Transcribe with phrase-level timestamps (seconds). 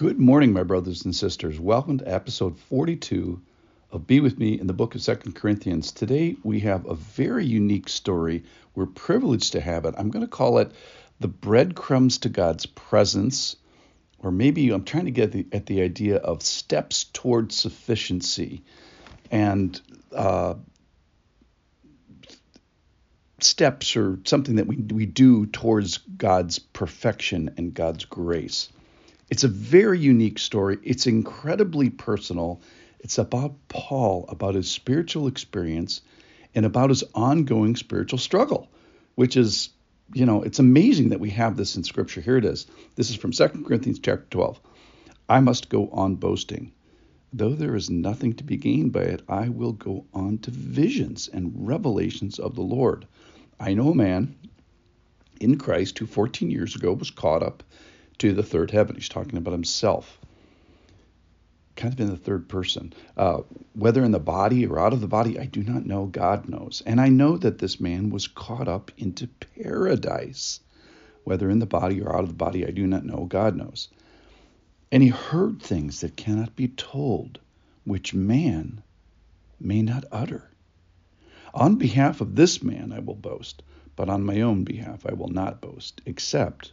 [0.00, 1.60] Good morning, my brothers and sisters.
[1.60, 3.38] Welcome to episode 42
[3.90, 5.92] of Be With Me in the book of Second Corinthians.
[5.92, 8.44] Today we have a very unique story.
[8.74, 9.94] We're privileged to have it.
[9.98, 10.72] I'm going to call it
[11.18, 13.56] the breadcrumbs to God's presence,
[14.18, 18.62] or maybe I'm trying to get the, at the idea of steps towards sufficiency
[19.30, 19.78] and
[20.16, 20.54] uh,
[23.40, 28.70] steps or something that we, we do towards God's perfection and God's grace.
[29.30, 30.78] It's a very unique story.
[30.82, 32.60] It's incredibly personal.
[32.98, 36.02] It's about Paul, about his spiritual experience,
[36.52, 38.68] and about his ongoing spiritual struggle,
[39.14, 39.70] which is,
[40.12, 42.20] you know, it's amazing that we have this in Scripture.
[42.20, 42.66] Here it is.
[42.96, 44.60] This is from 2 Corinthians chapter 12.
[45.28, 46.72] I must go on boasting.
[47.32, 51.28] Though there is nothing to be gained by it, I will go on to visions
[51.32, 53.06] and revelations of the Lord.
[53.60, 54.34] I know a man
[55.40, 57.62] in Christ who 14 years ago was caught up
[58.20, 58.96] to the third heaven.
[58.96, 60.18] He's talking about himself,
[61.74, 62.92] kind of in the third person.
[63.16, 63.40] Uh,
[63.74, 66.06] whether in the body or out of the body, I do not know.
[66.06, 66.82] God knows.
[66.84, 70.60] And I know that this man was caught up into paradise.
[71.24, 73.24] Whether in the body or out of the body, I do not know.
[73.24, 73.88] God knows.
[74.92, 77.38] And he heard things that cannot be told,
[77.84, 78.82] which man
[79.58, 80.50] may not utter.
[81.54, 83.62] On behalf of this man I will boast,
[83.96, 86.72] but on my own behalf I will not boast, except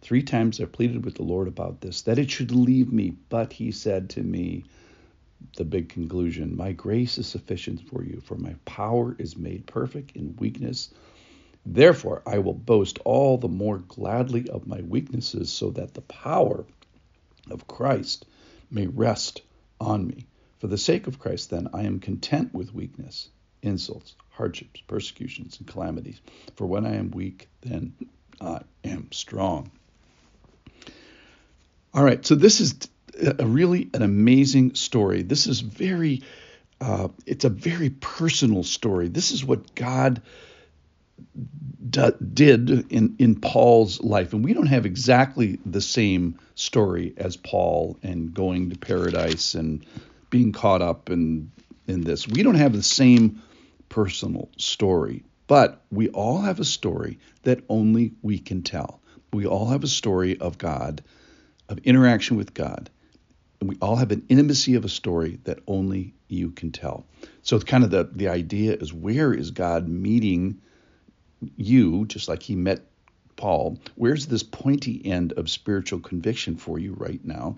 [0.00, 3.52] Three times I pleaded with the Lord about this, that it should leave me, but
[3.52, 4.64] he said to me,
[5.56, 10.16] the big conclusion My grace is sufficient for you, for my power is made perfect
[10.16, 10.94] in weakness.
[11.66, 16.64] Therefore, I will boast all the more gladly of my weaknesses, so that the power
[17.50, 18.24] of Christ
[18.70, 19.42] may rest
[19.78, 20.26] on me.
[20.58, 23.28] For the sake of Christ, then, I am content with weakness,
[23.62, 26.20] insults, hardships, persecutions, and calamities.
[26.56, 27.92] For when I am weak, then
[28.40, 29.70] I am strong.
[31.98, 32.76] All right, so this is
[33.40, 35.22] a really an amazing story.
[35.22, 36.22] This is very,
[36.80, 39.08] uh, it's a very personal story.
[39.08, 40.22] This is what God
[41.90, 47.36] d- did in in Paul's life, and we don't have exactly the same story as
[47.36, 49.84] Paul and going to paradise and
[50.30, 51.50] being caught up in
[51.88, 52.28] in this.
[52.28, 53.42] We don't have the same
[53.88, 59.00] personal story, but we all have a story that only we can tell.
[59.32, 61.02] We all have a story of God,
[61.68, 62.90] of interaction with God.
[63.60, 67.06] And we all have an intimacy of a story that only you can tell.
[67.42, 70.60] So it's kind of the, the idea is where is God meeting
[71.56, 72.82] you, just like he met
[73.36, 73.78] Paul?
[73.96, 77.56] Where's this pointy end of spiritual conviction for you right now?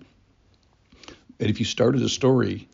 [1.39, 2.67] And if you started a story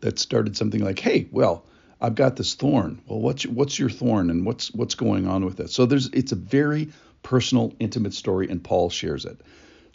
[0.00, 1.64] that started something like, hey, well,
[2.00, 3.00] I've got this thorn.
[3.06, 5.70] Well, what's what's your thorn and what's what's going on with it?
[5.70, 6.90] So there's it's a very
[7.22, 9.40] personal, intimate story, and Paul shares it.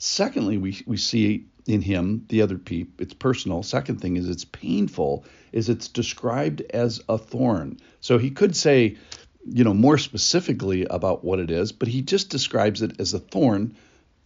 [0.05, 2.99] Secondly, we we see in him the other peep.
[2.99, 3.63] It's personal.
[3.63, 5.23] Second thing is it's painful.
[5.53, 7.77] Is it's described as a thorn.
[8.01, 8.97] So he could say,
[9.45, 13.19] you know, more specifically about what it is, but he just describes it as a
[13.19, 13.77] thorn.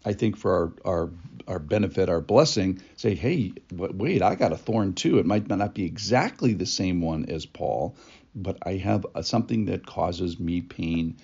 [0.04, 0.52] I think for
[0.84, 1.12] our our
[1.48, 5.20] our benefit, our blessing, say, hey, wait, I got a thorn too.
[5.20, 7.96] It might not be exactly the same one as Paul,
[8.34, 11.18] but I have a, something that causes me pain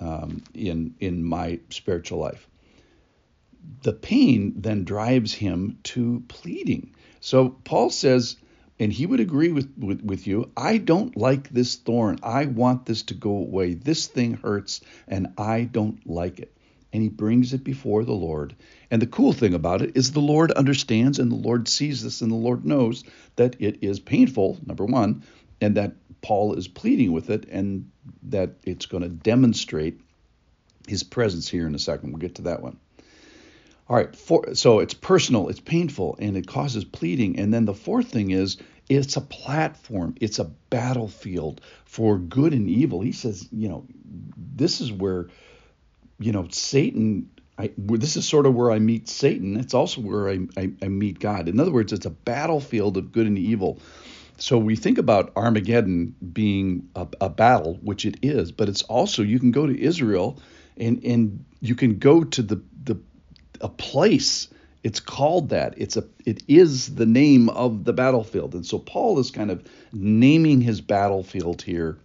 [0.00, 2.46] um, in in my spiritual life.
[3.82, 6.94] The pain then drives him to pleading.
[7.20, 8.36] So Paul says,
[8.78, 12.18] and he would agree with, with, with you, I don't like this thorn.
[12.22, 13.74] I want this to go away.
[13.74, 16.56] This thing hurts, and I don't like it
[16.92, 18.54] and he brings it before the Lord.
[18.90, 22.20] And the cool thing about it is the Lord understands and the Lord sees this
[22.20, 23.04] and the Lord knows
[23.36, 25.22] that it is painful, number one,
[25.60, 27.90] and that Paul is pleading with it and
[28.24, 30.00] that it's going to demonstrate
[30.86, 32.10] his presence here in a second.
[32.10, 32.78] We'll get to that one.
[33.90, 37.38] All right, for, so it's personal, it's painful, and it causes pleading.
[37.38, 38.56] And then the fourth thing is
[38.88, 43.02] it's a platform, it's a battlefield for good and evil.
[43.02, 43.84] He says, you know,
[44.36, 45.26] this is where
[46.20, 49.56] you know, Satan, I, this is sort of where I meet Satan.
[49.56, 51.48] It's also where I, I, I meet God.
[51.48, 53.80] In other words, it's a battlefield of good and evil.
[54.36, 59.22] So we think about Armageddon being a, a, battle, which it is, but it's also
[59.22, 60.38] you can go to Israel
[60.76, 62.98] and and you can go to the the
[63.60, 64.48] a place
[64.82, 65.74] It's called that.
[65.76, 68.54] It's a it is the name of the battlefield.
[68.54, 69.62] And so Paul is kind of
[69.92, 71.98] naming his battlefield here.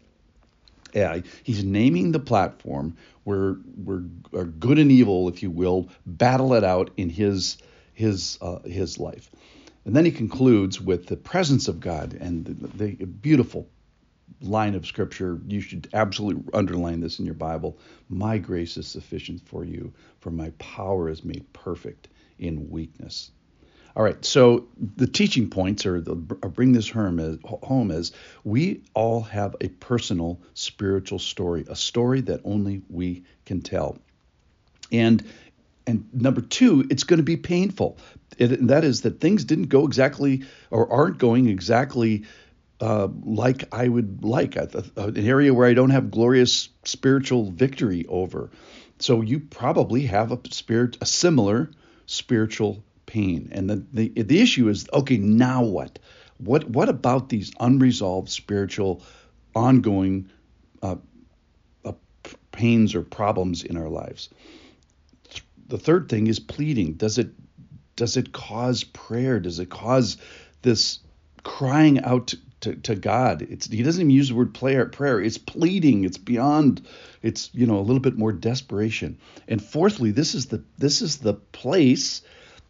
[0.94, 3.54] Yeah, he's naming the platform where
[3.84, 4.04] where
[4.46, 7.58] good and evil, if you will, battle it out in his
[7.94, 9.30] his uh, his life.
[9.86, 13.68] And then he concludes with the presence of God and the, the beautiful
[14.42, 15.40] line of scripture.
[15.48, 17.78] You should absolutely underline this in your Bible.
[18.10, 23.32] My grace is sufficient for you, for my power is made perfect in weakness.
[23.96, 24.68] All right, so
[24.98, 28.12] the teaching points, or, the, or bring this home as, home as
[28.44, 33.98] we all have a personal spiritual story, a story that only we can tell.
[34.92, 35.24] And
[35.88, 37.98] and number two, it's going to be painful.
[38.40, 42.26] It, that is that things didn't go exactly or aren't going exactly
[42.82, 48.52] uh, like I would like, an area where I don't have glorious spiritual victory over.
[49.00, 51.72] So you probably have a spirit, a similar
[52.06, 53.50] spiritual pain.
[53.52, 56.00] And the, the, the issue is, okay, now what?
[56.38, 59.04] What, what about these unresolved spiritual,
[59.56, 60.30] ongoing
[60.82, 60.98] uh,
[61.84, 61.94] uh,
[62.52, 64.30] pains or problems in our lives?
[65.68, 66.94] The third thing is pleading.
[66.94, 67.30] Does it
[67.96, 69.40] does it cause prayer?
[69.40, 70.18] Does it cause
[70.62, 71.00] this
[71.46, 73.44] crying out to, to God.
[73.44, 74.86] It's he doesn't even use the word prayer.
[74.88, 75.22] Prayer.
[75.22, 76.04] It's pleading.
[76.04, 76.86] It's beyond.
[77.22, 79.20] It's you know a little bit more desperation.
[79.48, 82.24] And fourthly, this is the this is the place,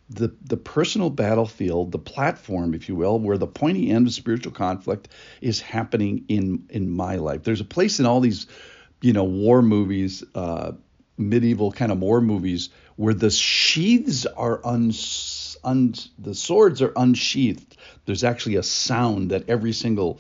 [0.10, 4.52] the the personal battlefield, the platform, if you will, where the pointy end of spiritual
[4.52, 5.08] conflict
[5.42, 7.44] is happening in in my life.
[7.44, 8.48] There's a place in all these,
[9.02, 10.74] you know, war movies, uh,
[11.18, 15.35] medieval kind of war movies, where the sheaths are uns
[15.66, 17.78] un, the swords are unsheathed.
[18.06, 20.20] There's actually a sound that every single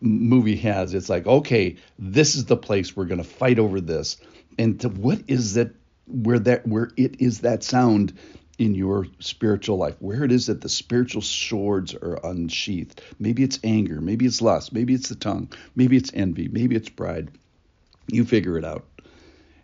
[0.00, 0.94] movie has.
[0.94, 4.16] It's like, okay, this is the place we're going to fight over this.
[4.58, 5.74] And to, what is that?
[6.06, 8.12] Where that where it is that sound
[8.58, 13.00] in your spiritual life, where it is that the spiritual swords are unsheathed.
[13.18, 16.88] Maybe it's anger, maybe it's lust, maybe it's the tongue, maybe it's envy, maybe it's
[16.88, 17.30] pride.
[18.08, 18.84] You figure it out.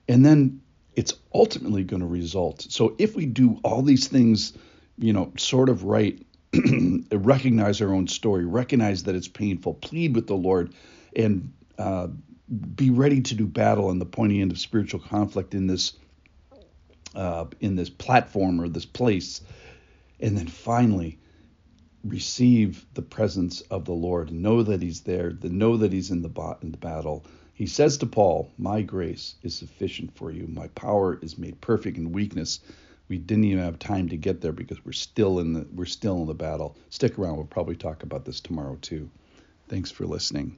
[0.08, 0.62] And then
[0.96, 2.66] it's ultimately going to result.
[2.68, 4.54] So if we do all these things
[5.00, 6.24] you know, sort of right,
[7.12, 10.74] recognize our own story, recognize that it's painful, plead with the Lord,
[11.16, 12.08] and uh,
[12.74, 15.94] be ready to do battle in the pointy end of spiritual conflict in this
[17.14, 19.40] uh, in this platform or this place,
[20.20, 21.18] and then finally
[22.04, 24.30] receive the presence of the Lord.
[24.30, 25.32] Know that He's there.
[25.42, 27.24] Know that He's in the in the battle.
[27.54, 30.46] He says to Paul, "My grace is sufficient for you.
[30.46, 32.60] My power is made perfect in weakness."
[33.10, 36.22] We didn't even have time to get there because we're still in the we're still
[36.22, 36.76] in the battle.
[36.88, 37.36] Stick around.
[37.36, 39.10] We'll probably talk about this tomorrow too.
[39.68, 40.56] Thanks for listening.